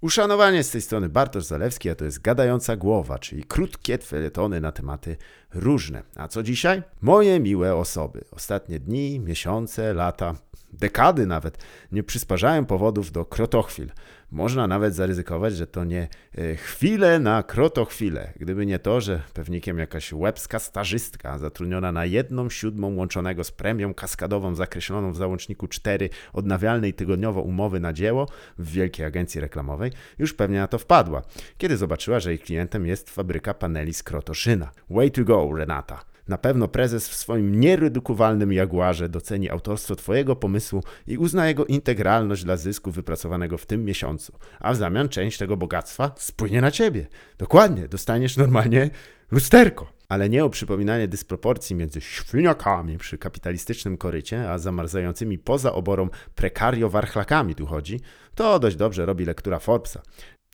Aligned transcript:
Uszanowanie 0.00 0.64
z 0.64 0.70
tej 0.70 0.80
strony 0.80 1.08
Bartosz 1.08 1.44
Zalewski, 1.44 1.90
a 1.90 1.94
to 1.94 2.04
jest 2.04 2.20
Gadająca 2.20 2.76
Głowa, 2.76 3.18
czyli 3.18 3.44
krótkie 3.44 3.98
felietony 3.98 4.60
na 4.60 4.72
tematy 4.72 5.16
różne. 5.54 6.02
A 6.16 6.28
co 6.28 6.42
dzisiaj? 6.42 6.82
Moje 7.00 7.40
miłe 7.40 7.76
osoby. 7.76 8.24
Ostatnie 8.30 8.80
dni, 8.80 9.20
miesiące, 9.20 9.94
lata, 9.94 10.34
dekady 10.72 11.26
nawet 11.26 11.64
nie 11.92 12.02
przysparzają 12.02 12.66
powodów 12.66 13.12
do 13.12 13.24
krotochwil. 13.24 13.90
Można 14.30 14.66
nawet 14.66 14.94
zaryzykować, 14.94 15.56
że 15.56 15.66
to 15.66 15.84
nie 15.84 16.08
e, 16.38 16.56
chwile 16.56 17.18
na 17.18 17.42
krotochwile. 17.42 18.32
Gdyby 18.36 18.66
nie 18.66 18.78
to, 18.78 19.00
że 19.00 19.22
pewnikiem 19.34 19.78
jakaś 19.78 20.12
łebska 20.12 20.58
stażystka 20.58 21.38
zatrudniona 21.38 21.92
na 21.92 22.04
jedną 22.04 22.50
siódmą 22.50 22.96
łączonego 22.96 23.44
z 23.44 23.50
premią 23.50 23.94
kaskadową 23.94 24.54
zakreśloną 24.54 25.12
w 25.12 25.16
załączniku 25.16 25.68
4 25.68 26.08
odnawialnej 26.32 26.94
tygodniowo 26.94 27.42
umowy 27.42 27.80
na 27.80 27.92
dzieło 27.92 28.28
w 28.58 28.72
wielkiej 28.72 29.06
agencji 29.06 29.40
reklamowej 29.40 29.92
już 30.18 30.34
pewnie 30.34 30.58
na 30.58 30.68
to 30.68 30.78
wpadła, 30.78 31.22
kiedy 31.58 31.76
zobaczyła, 31.76 32.20
że 32.20 32.30
jej 32.30 32.38
klientem 32.38 32.86
jest 32.86 33.10
fabryka 33.10 33.54
paneli 33.54 33.94
z 33.94 34.02
Krotoszyna. 34.02 34.70
Way 34.90 35.10
to 35.10 35.24
go, 35.24 35.50
Renata. 35.56 36.09
Na 36.30 36.38
pewno 36.38 36.68
prezes 36.68 37.08
w 37.08 37.14
swoim 37.14 37.60
nieredukowalnym 37.60 38.52
jaguarze 38.52 39.08
doceni 39.08 39.50
autorstwo 39.50 39.96
Twojego 39.96 40.36
pomysłu 40.36 40.82
i 41.06 41.18
uzna 41.18 41.48
jego 41.48 41.66
integralność 41.66 42.44
dla 42.44 42.56
zysku 42.56 42.90
wypracowanego 42.90 43.58
w 43.58 43.66
tym 43.66 43.84
miesiącu, 43.84 44.32
a 44.60 44.72
w 44.72 44.76
zamian 44.76 45.08
część 45.08 45.38
tego 45.38 45.56
bogactwa 45.56 46.12
spłynie 46.16 46.60
na 46.60 46.70
Ciebie. 46.70 47.06
Dokładnie, 47.38 47.88
dostaniesz 47.88 48.36
normalnie 48.36 48.90
lusterko. 49.30 49.92
Ale 50.08 50.28
nie 50.28 50.44
o 50.44 50.50
przypominanie 50.50 51.08
dysproporcji 51.08 51.76
między 51.76 52.00
świniakami 52.00 52.98
przy 52.98 53.18
kapitalistycznym 53.18 53.96
korycie, 53.96 54.50
a 54.50 54.58
zamarzającymi 54.58 55.38
poza 55.38 55.72
oborą 55.72 56.08
prekario-warchlakami 56.34 57.54
tu 57.54 57.66
chodzi, 57.66 58.00
to 58.34 58.58
dość 58.58 58.76
dobrze 58.76 59.06
robi 59.06 59.24
lektura 59.24 59.58
Forbesa. 59.58 60.02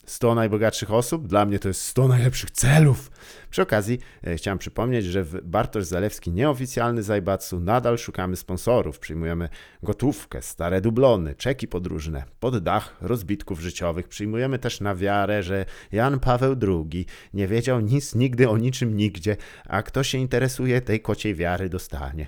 100 0.07 0.35
najbogatszych 0.35 0.91
osób, 0.91 1.27
dla 1.27 1.45
mnie 1.45 1.59
to 1.59 1.67
jest 1.67 1.81
100 1.81 2.07
najlepszych 2.07 2.51
celów. 2.51 3.11
Przy 3.49 3.61
okazji 3.61 3.99
e, 4.23 4.35
chciałem 4.35 4.57
przypomnieć, 4.57 5.05
że 5.05 5.23
w 5.23 5.41
Bartosz 5.43 5.85
Zalewski 5.85 6.31
nieoficjalny 6.31 7.03
Zajbatsu 7.03 7.59
nadal 7.59 7.97
szukamy 7.97 8.35
sponsorów. 8.35 8.99
Przyjmujemy 8.99 9.49
gotówkę, 9.83 10.41
stare 10.41 10.81
dublony, 10.81 11.35
czeki 11.35 11.67
podróżne, 11.67 12.23
pod 12.39 12.57
dach 12.57 12.95
rozbitków 13.01 13.59
życiowych. 13.59 14.07
Przyjmujemy 14.07 14.59
też 14.59 14.81
na 14.81 14.95
wiarę, 14.95 15.43
że 15.43 15.65
Jan 15.91 16.19
Paweł 16.19 16.55
II 16.61 17.05
nie 17.33 17.47
wiedział 17.47 17.79
nic 17.79 18.15
nigdy 18.15 18.49
o 18.49 18.57
niczym 18.57 18.97
nigdzie, 18.97 19.37
a 19.65 19.83
kto 19.83 20.03
się 20.03 20.17
interesuje, 20.17 20.81
tej 20.81 20.99
kociej 20.99 21.35
wiary 21.35 21.69
dostanie. 21.69 22.27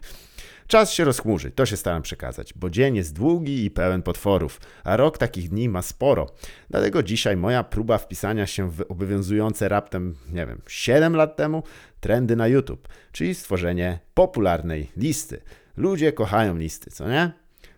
Czas 0.70 0.94
się 0.94 1.04
rozchmurzy, 1.04 1.52
to 1.52 1.66
się 1.66 1.78
staram 1.78 2.02
przekazać, 2.02 2.54
bo 2.54 2.70
dzień 2.70 2.96
jest 2.96 3.14
długi 3.14 3.66
i 3.66 3.72
pełen 3.72 4.02
potworów, 4.02 4.62
a 4.84 4.98
rok 4.98 5.18
takich 5.18 5.50
dni 5.50 5.70
ma 5.70 5.82
sporo. 5.82 6.28
Dlatego 6.70 7.04
dzisiaj 7.04 7.38
moja 7.38 7.64
próba 7.64 7.98
wpisania 7.98 8.48
się 8.48 8.72
w 8.72 8.82
obowiązujące 8.90 9.70
raptem, 9.70 10.16
nie 10.32 10.46
wiem, 10.46 10.62
7 10.68 11.16
lat 11.16 11.36
temu 11.36 11.64
trendy 12.00 12.36
na 12.36 12.48
YouTube, 12.48 12.88
czyli 13.12 13.36
stworzenie 13.36 14.00
popularnej 14.14 14.92
listy. 14.98 15.42
Ludzie 15.78 16.14
kochają 16.14 16.58
listy, 16.58 16.92
co 16.92 17.10
nie? 17.10 17.32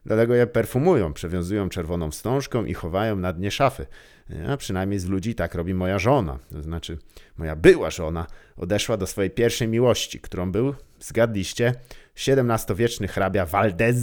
Dlatego 0.05 0.35
je 0.35 0.47
perfumują, 0.47 1.13
przewiązują 1.13 1.69
czerwoną 1.69 2.11
wstążką 2.11 2.65
i 2.65 2.73
chowają 2.73 3.15
na 3.15 3.33
dnie 3.33 3.51
szafy. 3.51 3.85
A 4.49 4.57
przynajmniej 4.57 4.99
z 4.99 5.05
ludzi 5.05 5.35
tak 5.35 5.55
robi 5.55 5.73
moja 5.73 5.99
żona. 5.99 6.39
To 6.51 6.61
znaczy, 6.61 6.97
moja 7.37 7.55
była 7.55 7.89
żona 7.89 8.27
odeszła 8.57 8.97
do 8.97 9.07
swojej 9.07 9.31
pierwszej 9.31 9.67
miłości, 9.67 10.19
którą 10.19 10.51
był, 10.51 10.75
zgadliście, 10.99 11.75
XVII-wieczny 12.27 13.07
hrabia 13.07 13.45
Valdez. 13.45 13.97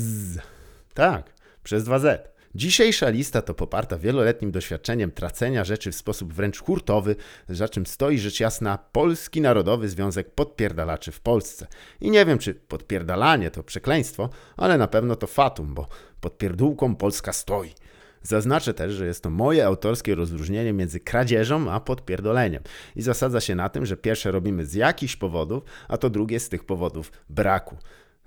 Tak, 0.95 1.33
przez 1.63 1.85
2Z. 1.85 2.19
Dzisiejsza 2.55 3.09
lista 3.09 3.43
to 3.43 3.55
poparta 3.55 3.99
wieloletnim 3.99 4.51
doświadczeniem 4.51 5.11
tracenia 5.11 5.65
rzeczy 5.65 5.93
w 5.93 5.97
sposób 5.97 6.35
wręcz 6.35 6.63
hurtowy, 6.63 7.17
za 7.49 7.69
czym 7.69 7.87
stoi 7.87 8.19
rzecz 8.19 8.41
jasna 8.41 8.79
Polski 8.93 9.41
Narodowy 9.41 9.89
Związek 9.89 10.31
Podpierdalaczy 10.31 11.13
w 11.13 11.21
Polsce. 11.21 11.67
I 12.01 12.11
nie 12.11 12.27
wiem, 12.27 12.39
czy 12.39 12.55
podpierdalanie 12.55 13.51
to 13.51 13.63
przekleństwo, 13.63 14.31
ale 14.57 14.79
na 14.79 14.87
pewno 14.87 15.17
to 15.17 15.27
fatum, 15.27 15.75
bo 15.75 15.89
pod 16.21 16.39
pierdółką 16.39 16.97
Polska 16.97 17.33
stoi. 17.33 17.75
Zaznaczę 18.23 18.75
też, 18.75 18.93
że 18.93 19.07
jest 19.07 19.23
to 19.23 19.31
moje 19.31 19.67
autorskie 19.67 20.15
rozróżnienie 20.15 20.73
między 20.73 21.01
kradzieżą 21.01 21.71
a 21.71 21.81
podpierdoleniem 21.81 22.63
i 22.97 23.03
zasadza 23.03 23.41
się 23.41 23.55
na 23.55 23.69
tym, 23.69 23.87
że 23.87 23.97
pierwsze 23.97 24.31
robimy 24.31 24.67
z 24.67 24.75
jakichś 24.75 25.17
powodów, 25.17 25.65
a 25.89 25.97
to 25.97 26.11
drugie 26.11 26.41
z 26.41 26.49
tych 26.49 26.65
powodów 26.65 27.13
braku. 27.29 27.77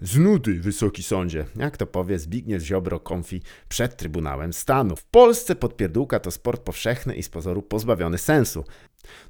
Z 0.02 0.18
nudy, 0.18 0.54
wysoki 0.60 1.04
sądzie, 1.04 1.46
jak 1.56 1.78
to 1.78 1.88
powie 1.88 2.20
Zbigniew 2.20 2.64
Ziobro 2.64 3.00
Konfi 3.00 3.42
przed 3.70 3.98
Trybunałem 3.98 4.54
Stanu. 4.54 4.96
W 4.96 5.06
Polsce 5.06 5.56
podpierdółka 5.56 6.20
to 6.20 6.32
sport 6.32 6.62
powszechny 6.62 7.16
i 7.16 7.24
z 7.24 7.30
pozoru 7.30 7.62
pozbawiony 7.62 8.18
sensu. 8.18 8.64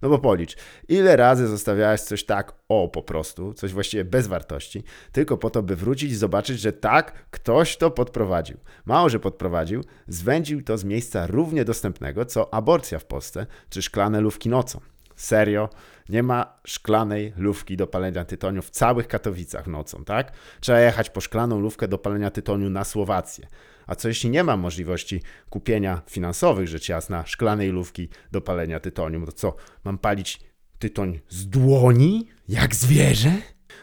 No 0.02 0.09
bo 0.09 0.20
policz, 0.20 0.56
ile 0.88 1.16
razy 1.16 1.48
zostawiałeś 1.48 2.02
coś 2.02 2.24
tak, 2.24 2.54
o 2.70 2.88
po 2.88 3.04
prostu, 3.04 3.54
coś 3.54 3.74
właściwie 3.74 4.06
bez 4.06 4.28
wartości, 4.28 4.84
tylko 5.12 5.38
po 5.38 5.50
to, 5.50 5.64
by 5.64 5.76
wrócić 5.76 6.12
i 6.12 6.16
zobaczyć, 6.16 6.59
że 6.59 6.74
tak, 6.74 7.26
ktoś 7.32 7.78
to 7.78 7.92
podprowadził. 7.92 8.58
Mało, 8.86 9.10
że 9.10 9.20
podprowadził, 9.20 9.84
zwędził 10.08 10.62
to 10.62 10.78
z 10.78 10.84
miejsca 10.84 11.28
równie 11.28 11.66
dostępnego, 11.66 12.26
co 12.26 12.54
aborcja 12.54 13.00
w 13.00 13.06
Polsce, 13.06 13.46
czy 13.70 13.81
szklane 13.81 14.22
lówki 14.22 14.50
nocą. 14.50 14.91
Serio, 15.22 15.70
nie 16.09 16.24
ma 16.24 16.59
szklanej 16.68 17.34
lówki 17.38 17.78
do 17.78 17.88
palenia 17.88 18.26
tytoniu 18.26 18.62
w 18.62 18.70
całych 18.70 19.08
Katowicach 19.08 19.68
nocą, 19.68 20.04
tak? 20.06 20.32
Trzeba 20.59 20.80
jechać 20.80 21.09
po 21.09 21.22
szklaną 21.22 21.59
lówkę 21.59 21.88
do 21.88 21.98
palenia 21.98 22.32
tytoniu 22.32 22.70
na 22.70 22.84
Słowację. 22.84 23.48
A 23.88 23.96
co 23.96 24.08
jeśli 24.08 24.30
nie 24.30 24.44
ma 24.44 24.58
możliwości 24.58 25.22
kupienia 25.50 26.02
finansowych, 26.10 26.68
rzecz 26.68 26.90
jasna, 26.90 27.26
szklanej 27.26 27.70
lówki 27.70 28.10
do 28.31 28.42
palenia 28.42 28.80
tytoniu? 28.80 29.26
To 29.26 29.31
co, 29.31 29.56
mam 29.84 29.98
palić 29.98 30.40
tytoń 30.80 31.20
z 31.30 31.48
dłoni? 31.48 32.28
Jak 32.48 32.76
zwierzę? 32.76 33.31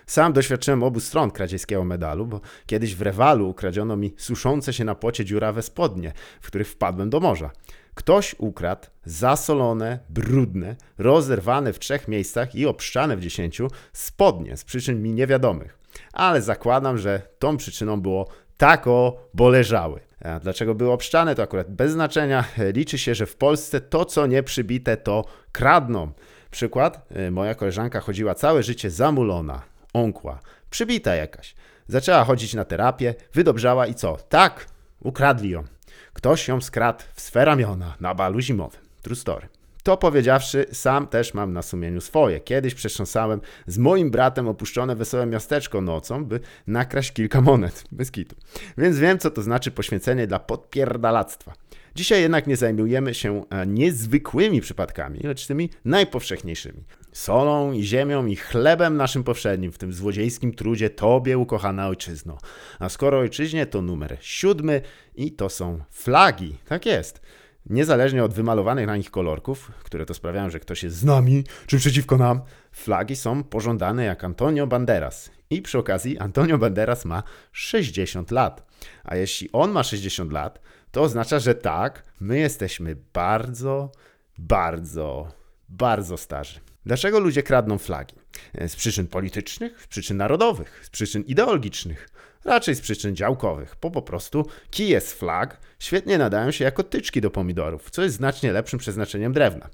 Sam 0.07 0.33
doświadczyłem 0.33 0.83
obu 0.83 1.01
stron 1.01 1.31
kradzieckiego 1.31 1.85
medalu, 1.85 2.27
bo 2.27 2.41
kiedyś 2.67 2.95
w 2.95 3.03
Rewalu 3.03 3.49
ukradziono 3.49 3.97
mi 3.97 4.15
suszące 4.17 4.73
się 4.73 4.85
na 4.85 4.95
płocie 4.95 5.25
dziurawe 5.25 5.63
spodnie, 5.63 6.13
w 6.41 6.47
których 6.47 6.69
wpadłem 6.69 7.11
do 7.11 7.21
morza. 7.21 7.51
Ktoś 7.99 8.35
ukradł 8.39 8.87
zasolone, 9.05 9.99
brudne, 10.09 10.77
rozerwane 10.99 11.73
w 11.73 11.79
trzech 11.79 12.09
miejscach 12.09 12.55
i 12.55 12.67
obszczane 12.67 13.17
w 13.17 13.21
dziesięciu 13.21 13.69
spodnie 13.93 14.57
z 14.57 14.65
przyczyn 14.65 15.03
mi 15.03 15.13
niewiadomych. 15.13 15.79
Ale 16.13 16.43
zakładam, 16.43 16.99
że 16.99 17.23
tą 17.39 17.57
przyczyną 17.57 18.01
było 18.01 18.29
tako, 18.57 19.17
bo 19.35 19.49
leżały. 19.49 20.01
A 20.25 20.41
dlaczego 20.41 20.75
były 20.75 20.93
obszczane, 20.93 21.35
to 21.35 21.43
akurat 21.43 21.71
bez 21.71 21.93
znaczenia. 21.93 22.45
Liczy 22.75 22.99
się, 22.99 23.15
że 23.15 23.27
w 23.27 23.37
Polsce 23.37 23.81
to, 23.81 24.05
co 24.05 24.27
nie 24.27 24.43
przybite, 24.43 24.97
to 24.97 25.25
kradną. 25.53 26.13
Przykład, 26.51 27.07
y, 27.17 27.31
moja 27.31 27.55
koleżanka 27.55 28.01
chodziła 28.01 28.35
całe 28.35 28.63
życie 28.63 28.91
zamulona, 28.91 29.63
ąkła, 29.93 30.41
przybita 30.71 31.15
jakaś. 31.15 31.55
Zaczęła 31.89 32.25
chodzić 32.25 32.55
na 32.55 32.65
terapię, 32.65 33.15
wydobrzała 33.35 33.87
i 33.87 33.95
co? 33.95 34.17
Tak, 34.17 34.67
ukradli 35.01 35.51
ją. 35.51 35.65
Ktoś 36.13 36.49
ją 36.49 36.61
skradł 36.61 37.05
w 37.15 37.21
swe 37.21 37.45
ramiona 37.45 37.97
na 38.01 38.15
balu 38.15 38.41
zimowym. 38.41 38.81
True 39.03 39.17
story. 39.17 39.49
To 39.83 39.97
powiedziawszy, 39.97 40.67
sam 40.73 41.07
też 41.07 41.35
mam 41.35 41.53
na 41.53 41.63
sumieniu 41.63 42.01
swoje. 42.01 42.41
Kiedyś 42.41 42.75
przetrząsałem 42.75 43.41
z 43.67 43.79
moim 43.79 44.11
bratem 44.11 44.49
opuszczone 44.49 44.97
wesołe 44.97 45.27
miasteczko 45.27 45.81
nocą, 45.81 46.25
by 46.25 46.41
nakraść 46.67 47.13
kilka 47.13 47.41
monet. 47.41 47.85
Bez 47.93 48.11
kitu. 48.11 48.37
Więc 48.79 48.99
wiem, 48.99 49.19
co 49.19 49.31
to 49.31 49.43
znaczy 49.43 49.71
poświęcenie 49.71 50.27
dla 50.27 50.39
podpierdalactwa. 50.39 51.53
Dzisiaj 51.95 52.23
jednak 52.23 52.47
nie 52.47 52.57
zajmujemy 52.57 53.15
się 53.15 53.45
e, 53.51 53.67
niezwykłymi 53.67 54.61
przypadkami, 54.61 55.21
lecz 55.25 55.47
tymi 55.47 55.71
najpowszechniejszymi. 55.85 56.85
Solą 57.19 57.73
i 57.73 57.83
ziemią 57.83 58.27
i 58.27 58.37
chlebem 58.37 58.97
naszym 58.97 59.25
powszednim 59.25 59.73
w 59.73 59.79
tym 59.79 59.93
złodziejskim 59.93 60.55
trudzie 60.55 60.91
Tobie, 60.91 61.39
ukochana 61.39 61.89
ojczyzno. 61.89 62.39
A 62.79 62.89
skoro 62.89 63.19
ojczyźnie, 63.19 63.67
to 63.67 63.83
numer 63.83 64.17
siódmy 64.21 64.83
i 65.15 65.33
to 65.33 65.49
są 65.49 65.79
flagi. 65.91 66.59
Tak 66.69 66.87
jest. 66.87 67.21
Niezależnie 67.67 68.25
od 68.25 68.35
wymalowanych 68.35 68.87
na 68.87 68.97
nich 68.97 69.11
kolorków, 69.11 69.73
które 69.85 70.07
to 70.07 70.15
sprawiają, 70.15 70.51
że 70.51 70.61
ktoś 70.61 70.83
jest 70.83 70.97
z 70.97 71.05
nami 71.05 71.45
czy 71.67 71.79
przeciwko 71.79 72.17
nam, 72.17 72.41
flagi 72.73 73.17
są 73.17 73.45
pożądane 73.45 74.05
jak 74.05 74.25
Antonio 74.25 74.67
Banderas. 74.67 75.31
I 75.51 75.63
przy 75.63 75.79
okazji 75.79 76.19
Antonio 76.19 76.59
Banderas 76.59 77.05
ma 77.05 77.23
60 77.53 78.31
lat. 78.31 78.67
A 79.05 79.17
jeśli 79.17 79.49
on 79.53 79.71
ma 79.71 79.83
60 79.83 80.33
lat, 80.33 80.61
to 80.91 81.03
oznacza, 81.03 81.39
że 81.39 81.55
tak, 81.55 82.05
my 82.21 82.39
jesteśmy 82.39 82.97
bardzo, 83.13 83.93
bardzo, 84.39 85.33
bardzo 85.69 86.17
starzy. 86.17 86.68
Dlaczego 86.89 87.21
ludzie 87.21 87.43
kradną 87.43 87.79
flagi? 87.79 88.15
Z 88.67 88.77
przyczyn 88.77 89.07
politycznych, 89.07 89.83
z 89.83 89.87
przyczyn 89.87 90.17
narodowych, 90.17 90.81
z 90.85 90.91
przyczyn 90.91 91.23
ideologicznych, 91.23 92.09
raczej 92.45 92.75
z 92.75 92.81
przyczyn 92.81 93.17
działkowych, 93.17 93.77
bo 93.83 93.91
po 93.91 94.03
prostu 94.03 94.47
kije 94.71 95.01
z 95.01 95.13
flag 95.13 95.61
świetnie 95.79 96.19
nadają 96.19 96.51
się 96.51 96.65
jako 96.65 96.83
tyczki 96.83 97.21
do 97.21 97.31
pomidorów, 97.31 97.91
co 97.91 98.03
jest 98.03 98.17
znacznie 98.17 98.53
lepszym 98.53 98.79
przeznaczeniem 98.79 99.33
drewna. 99.33 99.69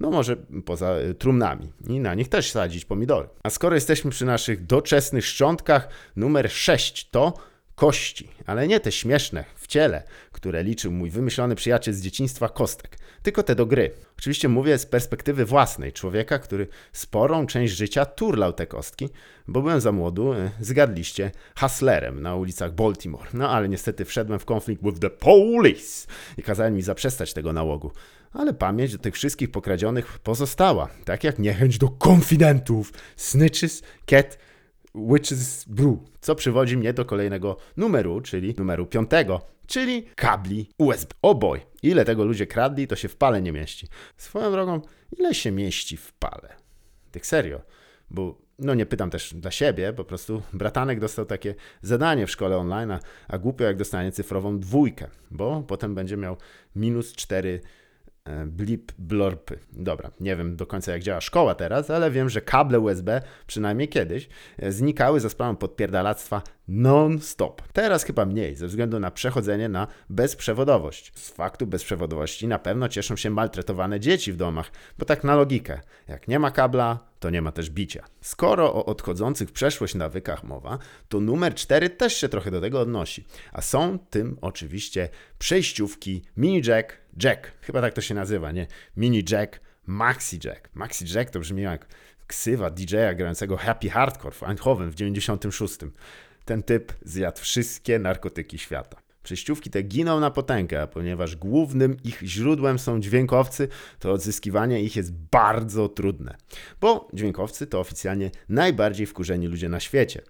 No 0.00 0.10
może 0.10 0.36
poza 0.64 0.98
y, 0.98 1.14
trumnami 1.14 1.72
i 1.88 2.00
na 2.00 2.14
nich 2.14 2.28
też 2.28 2.50
sadzić 2.50 2.84
pomidory. 2.84 3.28
A 3.42 3.50
skoro 3.50 3.74
jesteśmy 3.74 4.10
przy 4.10 4.24
naszych 4.24 4.66
doczesnych 4.66 5.26
szczątkach, 5.26 5.88
numer 6.16 6.50
6 6.50 7.10
to 7.10 7.34
kości, 7.74 8.28
ale 8.46 8.68
nie 8.68 8.80
te 8.80 8.92
śmieszne 8.92 9.44
w 9.56 9.66
ciele, 9.66 10.02
które 10.32 10.62
liczył 10.62 10.92
mój 10.92 11.10
wymyślony 11.10 11.54
przyjaciel 11.54 11.94
z 11.94 12.00
dzieciństwa 12.00 12.48
Kostek, 12.48 12.98
tylko 13.22 13.42
te 13.42 13.54
do 13.54 13.66
gry. 13.66 13.90
Oczywiście 14.18 14.48
mówię 14.48 14.78
z 14.78 14.86
perspektywy 14.86 15.44
własnej, 15.44 15.92
człowieka, 15.92 16.38
który 16.38 16.66
sporą 16.92 17.46
część 17.46 17.74
życia 17.74 18.04
turlał 18.04 18.52
te 18.52 18.66
kostki, 18.66 19.08
bo 19.48 19.62
byłem 19.62 19.80
za 19.80 19.92
młodu, 19.92 20.32
e, 20.32 20.50
zgadliście, 20.60 21.30
hustlerem 21.58 22.22
na 22.22 22.36
ulicach 22.36 22.74
Baltimore. 22.74 23.28
No 23.34 23.50
ale 23.50 23.68
niestety 23.68 24.04
wszedłem 24.04 24.38
w 24.38 24.44
konflikt 24.44 24.82
with 24.82 24.98
the 24.98 25.10
police 25.10 26.06
i 26.38 26.42
kazali 26.42 26.74
mi 26.74 26.82
zaprzestać 26.82 27.32
tego 27.32 27.52
nałogu. 27.52 27.92
Ale 28.32 28.54
pamięć 28.54 28.92
do 28.92 28.98
tych 28.98 29.14
wszystkich 29.14 29.50
pokradzionych 29.50 30.18
pozostała, 30.18 30.88
tak 31.04 31.24
jak 31.24 31.38
niechęć 31.38 31.78
do 31.78 31.88
konfidentów, 31.88 32.92
snitches, 33.16 33.82
cat, 34.06 34.38
Witch's 34.94 35.68
Brew, 35.68 35.98
co 36.20 36.34
przywodzi 36.34 36.76
mnie 36.76 36.92
do 36.92 37.04
kolejnego 37.04 37.56
numeru, 37.76 38.20
czyli 38.20 38.54
numeru 38.58 38.86
piątego, 38.86 39.40
czyli 39.66 40.06
kabli 40.16 40.70
USB. 40.78 41.14
O 41.22 41.34
boj, 41.34 41.60
ile 41.82 42.04
tego 42.04 42.24
ludzie 42.24 42.46
kradli, 42.46 42.86
to 42.86 42.96
się 42.96 43.08
w 43.08 43.16
pale 43.16 43.42
nie 43.42 43.52
mieści. 43.52 43.88
Swoją 44.16 44.52
drogą, 44.52 44.80
ile 45.18 45.34
się 45.34 45.50
mieści 45.50 45.96
w 45.96 46.12
pale? 46.12 46.48
Tak 47.12 47.26
serio, 47.26 47.60
bo 48.10 48.38
no 48.58 48.74
nie 48.74 48.86
pytam 48.86 49.10
też 49.10 49.34
dla 49.34 49.50
siebie, 49.50 49.92
po 49.92 50.04
prostu 50.04 50.42
bratanek 50.52 51.00
dostał 51.00 51.24
takie 51.24 51.54
zadanie 51.82 52.26
w 52.26 52.30
szkole 52.30 52.56
online, 52.56 52.90
a, 52.90 53.00
a 53.28 53.38
głupio 53.38 53.64
jak 53.64 53.76
dostanie 53.76 54.12
cyfrową 54.12 54.58
dwójkę, 54.58 55.10
bo 55.30 55.62
potem 55.62 55.94
będzie 55.94 56.16
miał 56.16 56.36
minus 56.76 57.12
4 57.12 57.60
E, 57.60 57.83
blip 58.46 58.92
blorpy. 58.98 59.58
Dobra, 59.72 60.10
nie 60.20 60.36
wiem 60.36 60.56
do 60.56 60.66
końca 60.66 60.92
jak 60.92 61.02
działa 61.02 61.20
szkoła 61.20 61.54
teraz, 61.54 61.90
ale 61.90 62.10
wiem, 62.10 62.30
że 62.30 62.40
kable 62.40 62.80
USB, 62.80 63.22
przynajmniej 63.46 63.88
kiedyś, 63.88 64.28
znikały 64.68 65.20
za 65.20 65.28
sprawą 65.28 65.56
podpierdalactwa 65.56 66.42
non-stop. 66.68 67.62
Teraz 67.72 68.04
chyba 68.04 68.24
mniej, 68.24 68.56
ze 68.56 68.66
względu 68.66 69.00
na 69.00 69.10
przechodzenie 69.10 69.68
na 69.68 69.86
bezprzewodowość. 70.10 71.12
Z 71.14 71.30
faktu 71.30 71.66
bezprzewodowości 71.66 72.48
na 72.48 72.58
pewno 72.58 72.88
cieszą 72.88 73.16
się 73.16 73.30
maltretowane 73.30 74.00
dzieci 74.00 74.32
w 74.32 74.36
domach, 74.36 74.70
bo 74.98 75.04
tak 75.04 75.24
na 75.24 75.36
logikę, 75.36 75.80
jak 76.08 76.28
nie 76.28 76.38
ma 76.38 76.50
kabla, 76.50 76.98
to 77.20 77.30
nie 77.30 77.42
ma 77.42 77.52
też 77.52 77.70
bicia. 77.70 78.04
Skoro 78.20 78.74
o 78.74 78.84
odchodzących 78.84 79.48
w 79.48 79.52
przeszłość 79.52 79.94
nawykach 79.94 80.44
mowa, 80.44 80.78
to 81.08 81.20
numer 81.20 81.54
4 81.54 81.90
też 81.90 82.16
się 82.16 82.28
trochę 82.28 82.50
do 82.50 82.60
tego 82.60 82.80
odnosi. 82.80 83.24
A 83.52 83.62
są 83.62 83.98
tym 83.98 84.36
oczywiście 84.40 85.08
przejściówki 85.38 86.22
mini 86.36 86.62
jack, 86.66 87.03
jack. 87.22 87.52
Chyba 87.60 87.80
tak 87.80 87.94
to 87.94 88.00
się 88.00 88.14
nazywa, 88.14 88.52
nie? 88.52 88.66
Mini 88.96 89.24
jack, 89.30 89.60
maxi 89.86 90.38
jack. 90.44 90.68
Maxi 90.74 91.04
jack 91.14 91.30
to 91.30 91.40
brzmi 91.40 91.62
jak 91.62 91.86
ksywa 92.26 92.70
DJ-a 92.70 93.14
grającego 93.14 93.56
Happy 93.56 93.90
Hardcore 93.90 94.34
w 94.34 94.42
Eindhoven 94.42 94.90
w 94.90 94.94
96. 94.94 95.78
Ten 96.44 96.62
typ 96.62 96.92
zjadł 97.02 97.40
wszystkie 97.40 97.98
narkotyki 97.98 98.58
świata. 98.58 98.96
Przejściówki 99.22 99.70
te 99.70 99.82
giną 99.82 100.20
na 100.20 100.30
potęgę, 100.30 100.82
a 100.82 100.86
ponieważ 100.86 101.36
głównym 101.36 101.96
ich 102.04 102.20
źródłem 102.22 102.78
są 102.78 103.00
dźwiękowcy, 103.00 103.68
to 103.98 104.12
odzyskiwanie 104.12 104.82
ich 104.82 104.96
jest 104.96 105.12
bardzo 105.12 105.88
trudne. 105.88 106.36
Bo 106.80 107.08
dźwiękowcy 107.12 107.66
to 107.66 107.80
oficjalnie 107.80 108.30
najbardziej 108.48 109.06
wkurzeni 109.06 109.46
ludzie 109.46 109.68
na 109.68 109.80
świecie. 109.80 110.22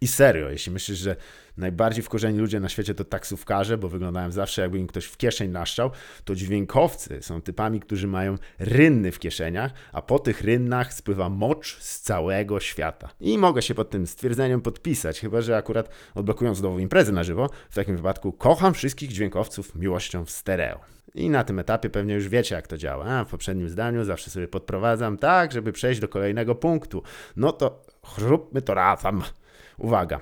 I 0.00 0.08
serio, 0.08 0.50
jeśli 0.50 0.72
myślisz, 0.72 0.98
że 0.98 1.16
najbardziej 1.56 2.02
wkurzeni 2.02 2.38
ludzie 2.38 2.60
na 2.60 2.68
świecie 2.68 2.94
to 2.94 3.04
taksówkarze, 3.04 3.78
bo 3.78 3.88
wyglądają 3.88 4.30
zawsze 4.30 4.62
jakby 4.62 4.78
im 4.78 4.86
ktoś 4.86 5.04
w 5.04 5.16
kieszeń 5.16 5.50
naszczał, 5.50 5.90
to 6.24 6.34
dźwiękowcy 6.34 7.22
są 7.22 7.42
typami, 7.42 7.80
którzy 7.80 8.06
mają 8.06 8.36
rynny 8.58 9.12
w 9.12 9.18
kieszeniach, 9.18 9.72
a 9.92 10.02
po 10.02 10.18
tych 10.18 10.40
rynnach 10.40 10.94
spływa 10.94 11.28
mocz 11.28 11.78
z 11.80 12.00
całego 12.00 12.60
świata. 12.60 13.08
I 13.20 13.38
mogę 13.38 13.62
się 13.62 13.74
pod 13.74 13.90
tym 13.90 14.06
stwierdzeniem 14.06 14.60
podpisać, 14.60 15.20
chyba 15.20 15.40
że 15.40 15.56
akurat 15.56 15.88
odblokując 16.14 16.58
znowu 16.58 16.78
imprezę 16.78 17.12
na 17.12 17.24
żywo, 17.24 17.50
w 17.70 17.74
takim 17.74 17.96
wypadku 17.96 18.32
kocham 18.32 18.74
wszystkich 18.74 19.12
dźwiękowców 19.12 19.74
miłością 19.74 20.24
w 20.24 20.30
stereo. 20.30 20.80
I 21.14 21.30
na 21.30 21.44
tym 21.44 21.58
etapie 21.58 21.90
pewnie 21.90 22.14
już 22.14 22.28
wiecie, 22.28 22.54
jak 22.54 22.66
to 22.66 22.76
działa. 22.76 23.04
A 23.04 23.24
w 23.24 23.28
poprzednim 23.28 23.68
zdaniu 23.68 24.04
zawsze 24.04 24.30
sobie 24.30 24.48
podprowadzam 24.48 25.18
tak, 25.18 25.52
żeby 25.52 25.72
przejść 25.72 26.00
do 26.00 26.08
kolejnego 26.08 26.54
punktu. 26.54 27.02
No 27.36 27.52
to 27.52 27.84
chróbmy 28.02 28.62
to 28.62 28.74
razem. 28.74 29.22
Uwaga, 29.80 30.20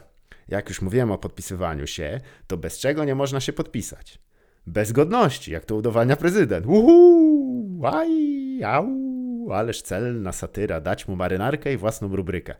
jak 0.49 0.69
już 0.69 0.83
mówiłem 0.83 1.11
o 1.11 1.19
podpisywaniu 1.19 1.87
się, 1.87 2.21
to 2.47 2.57
bez 2.57 2.79
czego 2.79 3.05
nie 3.05 3.15
można 3.15 3.41
się 3.41 3.53
podpisać? 3.53 4.19
Bez 4.67 4.93
godności, 4.93 5.53
jak 5.53 5.65
to 5.65 5.77
udowadnia 5.77 6.17
prezydent. 6.17 6.67
Uhu, 6.67 7.81
aj, 7.87 8.65
au, 8.65 9.08
ależ 9.55 9.83
celna 9.83 10.33
satyra, 10.33 10.81
dać 10.81 11.09
mu 11.09 11.17
marynarkę 11.17 11.73
i 11.73 11.77
własną 11.77 12.17
rubrykę. 12.17 12.55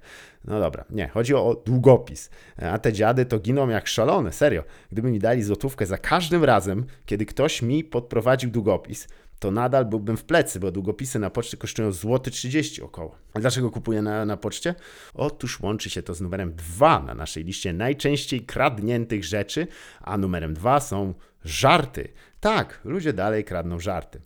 No 0.45 0.61
dobra, 0.61 0.85
nie, 0.91 1.09
chodzi 1.09 1.35
o 1.35 1.63
długopis. 1.67 2.31
A 2.57 2.79
te 2.79 2.93
dziady 2.93 3.25
to 3.27 3.39
giną 3.39 3.69
jak 3.69 3.87
szalone, 3.87 4.33
serio. 4.33 4.65
Gdyby 4.93 5.11
mi 5.11 5.19
dali 5.19 5.43
złotówkę 5.43 5.87
za 5.87 5.99
każdym 5.99 6.45
razem, 6.45 6.87
kiedy 7.07 7.27
ktoś 7.27 7.63
mi 7.63 7.85
podprowadził 7.85 8.51
długopis, 8.51 9.09
to 9.39 9.51
nadal 9.51 9.85
byłbym 9.85 10.17
w 10.17 10.25
plecy, 10.25 10.61
bo 10.61 10.71
długopisy 10.71 11.19
na 11.19 11.31
poczcie 11.31 11.57
kosztują 11.57 11.93
złoty 11.93 12.31
30 12.31 12.83
około. 12.83 13.17
A 13.35 13.41
dlaczego 13.41 13.71
kupuję 13.71 14.03
na, 14.03 14.25
na 14.25 14.37
poczcie? 14.37 14.75
Otóż 15.15 15.61
łączy 15.61 15.91
się 15.91 16.03
to 16.03 16.15
z 16.15 16.21
numerem 16.21 16.55
2 16.55 17.03
na 17.03 17.15
naszej 17.15 17.45
liście 17.45 17.73
najczęściej 17.73 18.41
kradniętych 18.41 19.25
rzeczy, 19.25 19.67
a 20.01 20.19
numerem 20.19 20.55
2 20.55 20.81
są 20.81 21.15
żarty. 21.45 22.09
Tak, 22.41 22.81
ludzie 22.85 23.13
dalej 23.13 23.45
kradną 23.45 23.81
żarty. 23.81 24.21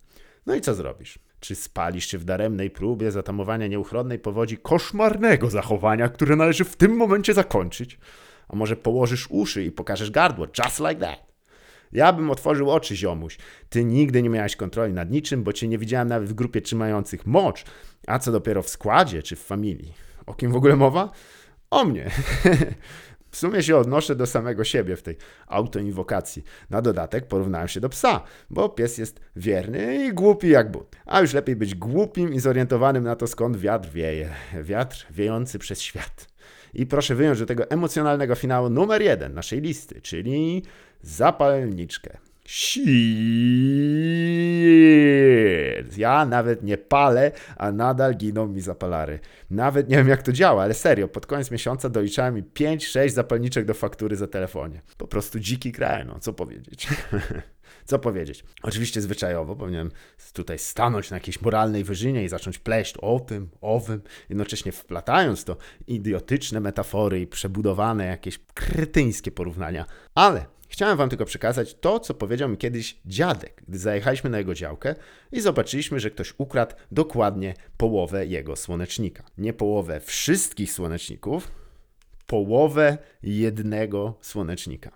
No 0.46 0.54
i 0.54 0.60
co 0.60 0.74
zrobisz? 0.74 1.18
Czy 1.42 1.54
spalisz 1.54 2.06
się 2.06 2.18
w 2.18 2.24
daremnej 2.24 2.70
próbie 2.70 3.10
zatamowania 3.10 3.66
nieuchronnej 3.66 4.18
powodzi 4.18 4.58
koszmarnego 4.58 5.50
zachowania, 5.50 6.08
które 6.08 6.36
należy 6.36 6.64
w 6.64 6.76
tym 6.76 6.96
momencie 6.96 7.34
zakończyć? 7.34 7.98
A 8.48 8.56
może 8.56 8.76
położysz 8.76 9.26
uszy 9.30 9.64
i 9.64 9.70
pokażesz 9.70 10.10
gardło, 10.10 10.46
just 10.46 10.80
like 10.80 10.94
that? 10.94 11.26
Ja 11.92 12.12
bym 12.12 12.30
otworzył 12.30 12.70
oczy, 12.70 12.96
ziomuś. 12.96 13.38
Ty 13.68 13.84
nigdy 13.84 14.22
nie 14.22 14.28
miałeś 14.28 14.56
kontroli 14.56 14.92
nad 14.92 15.10
niczym, 15.10 15.42
bo 15.42 15.52
cię 15.52 15.68
nie 15.68 15.78
widziałem 15.78 16.08
nawet 16.08 16.28
w 16.28 16.34
grupie 16.34 16.60
trzymających 16.60 17.26
mocz, 17.26 17.64
a 18.06 18.18
co 18.18 18.32
dopiero 18.32 18.62
w 18.62 18.68
składzie 18.68 19.22
czy 19.22 19.36
w 19.36 19.42
familii. 19.42 19.92
O 20.26 20.34
kim 20.34 20.52
w 20.52 20.56
ogóle 20.56 20.76
mowa? 20.76 21.10
O 21.70 21.84
mnie. 21.84 22.10
W 23.32 23.36
sumie 23.36 23.62
się 23.62 23.76
odnoszę 23.76 24.16
do 24.16 24.26
samego 24.26 24.64
siebie 24.64 24.96
w 24.96 25.02
tej 25.02 25.16
autoinwokacji. 25.46 26.44
Na 26.70 26.82
dodatek 26.82 27.26
porównałem 27.26 27.68
się 27.68 27.80
do 27.80 27.88
psa, 27.88 28.20
bo 28.50 28.68
pies 28.68 28.98
jest 28.98 29.20
wierny 29.36 30.06
i 30.06 30.12
głupi 30.12 30.48
jak 30.48 30.70
but. 30.70 30.96
A 31.06 31.20
już 31.20 31.34
lepiej 31.34 31.56
być 31.56 31.74
głupim 31.74 32.34
i 32.34 32.40
zorientowanym 32.40 33.04
na 33.04 33.16
to, 33.16 33.26
skąd 33.26 33.56
wiatr 33.56 33.88
wieje. 33.88 34.30
Wiatr 34.62 35.06
wiejący 35.10 35.58
przez 35.58 35.80
świat. 35.80 36.28
I 36.74 36.86
proszę 36.86 37.14
wyjąć 37.14 37.38
do 37.38 37.46
tego 37.46 37.70
emocjonalnego 37.70 38.34
finału 38.34 38.70
numer 38.70 39.02
jeden 39.02 39.34
naszej 39.34 39.60
listy, 39.60 40.00
czyli 40.00 40.62
zapalniczkę. 41.02 42.18
Ja 45.96 46.26
nawet 46.26 46.62
nie 46.62 46.78
palę, 46.78 47.32
a 47.56 47.72
nadal 47.72 48.16
giną 48.16 48.48
mi 48.48 48.60
zapalary. 48.60 49.18
Nawet 49.50 49.88
nie 49.88 49.96
wiem 49.96 50.08
jak 50.08 50.22
to 50.22 50.32
działa, 50.32 50.62
ale 50.62 50.74
serio, 50.74 51.08
pod 51.08 51.26
koniec 51.26 51.50
miesiąca 51.50 51.88
doliczałem 51.88 52.34
mi 52.34 52.42
5-6 52.42 53.08
zapalniczek 53.08 53.64
do 53.64 53.74
faktury 53.74 54.16
za 54.16 54.26
telefonie. 54.26 54.82
Po 54.98 55.06
prostu 55.06 55.40
dziki 55.40 55.72
kraj, 55.72 56.06
no 56.06 56.18
co 56.20 56.32
powiedzieć. 56.32 56.88
co 57.84 57.98
powiedzieć? 57.98 58.44
Oczywiście 58.62 59.00
zwyczajowo 59.00 59.56
powinienem 59.56 59.90
tutaj 60.32 60.58
stanąć 60.58 61.10
na 61.10 61.16
jakiejś 61.16 61.40
moralnej 61.40 61.84
wyżynie 61.84 62.24
i 62.24 62.28
zacząć 62.28 62.58
pleść 62.58 62.96
o 62.96 63.20
tym, 63.20 63.48
owym, 63.60 64.02
jednocześnie 64.28 64.72
wplatając 64.72 65.44
to 65.44 65.56
idiotyczne 65.86 66.60
metafory 66.60 67.20
i 67.20 67.26
przebudowane 67.26 68.06
jakieś 68.06 68.38
kretyńskie 68.54 69.30
porównania. 69.30 69.84
Ale 70.14 70.46
Chciałem 70.72 70.98
wam 70.98 71.08
tylko 71.08 71.24
przekazać 71.24 71.74
to, 71.74 72.00
co 72.00 72.14
powiedział 72.14 72.48
mi 72.48 72.56
kiedyś 72.56 72.96
dziadek, 73.06 73.62
gdy 73.68 73.78
zajechaliśmy 73.78 74.30
na 74.30 74.38
jego 74.38 74.54
działkę 74.54 74.94
i 75.32 75.40
zobaczyliśmy, 75.40 76.00
że 76.00 76.10
ktoś 76.10 76.34
ukradł 76.38 76.74
dokładnie 76.92 77.54
połowę 77.76 78.26
jego 78.26 78.56
słonecznika. 78.56 79.22
Nie 79.38 79.52
połowę 79.52 80.00
wszystkich 80.00 80.72
słoneczników, 80.72 81.50
połowę 82.26 82.98
jednego 83.22 84.14
słonecznika. 84.20 84.90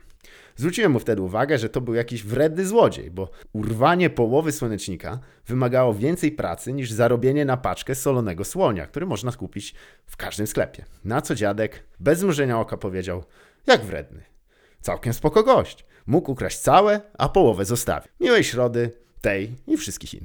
Zwróciłem 0.56 0.92
mu 0.92 0.98
wtedy 0.98 1.22
uwagę, 1.22 1.58
że 1.58 1.68
to 1.68 1.80
był 1.80 1.94
jakiś 1.94 2.22
wredny 2.22 2.66
złodziej, 2.66 3.10
bo 3.10 3.30
urwanie 3.52 4.10
połowy 4.10 4.52
słonecznika 4.52 5.18
wymagało 5.46 5.94
więcej 5.94 6.32
pracy 6.32 6.72
niż 6.72 6.90
zarobienie 6.90 7.44
na 7.44 7.56
paczkę 7.56 7.94
solonego 7.94 8.44
słonia, 8.44 8.86
który 8.86 9.06
można 9.06 9.32
kupić 9.32 9.74
w 10.06 10.16
każdym 10.16 10.46
sklepie. 10.46 10.84
Na 11.04 11.20
co 11.22 11.34
dziadek 11.34 11.82
bez 12.00 12.22
mrużenia 12.22 12.60
oka 12.60 12.76
powiedział: 12.76 13.24
Jak 13.66 13.84
wredny. 13.84 14.35
Całkiem 14.86 15.12
spoko 15.12 15.42
gość. 15.42 15.84
Mógł 16.06 16.32
ukraść 16.32 16.58
całe, 16.58 17.00
a 17.18 17.28
połowę 17.28 17.64
zostawił. 17.64 18.12
Miłej 18.20 18.44
środy, 18.44 18.92
tej 19.20 19.56
i 19.66 19.76
wszystkich 19.76 20.14
innych. 20.14 20.24